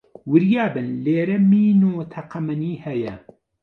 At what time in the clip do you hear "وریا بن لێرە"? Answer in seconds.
0.31-1.37